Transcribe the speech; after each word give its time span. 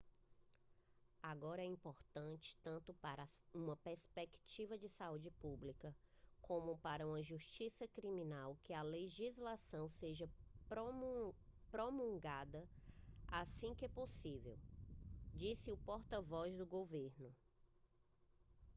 agora 1.21 1.61
é 1.61 1.65
importante 1.65 2.57
tanto 2.63 2.91
para 2.95 3.23
uma 3.53 3.75
perspectiva 3.77 4.75
de 4.75 4.89
saúde 4.89 5.29
pública 5.29 5.95
como 6.41 6.75
para 6.79 7.05
uma 7.05 7.21
de 7.21 7.29
justiça 7.29 7.87
criminal 7.87 8.57
que 8.63 8.73
a 8.73 8.81
legislação 8.81 9.87
seja 9.87 10.27
promulgada 11.69 12.67
assim 13.27 13.75
que 13.75 13.87
possível 13.87 14.57
disse 15.35 15.69
o 15.71 15.77
porta-voz 15.77 16.57
do 16.57 16.65
governo 16.65 17.31